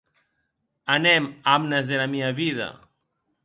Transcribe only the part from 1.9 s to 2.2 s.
dera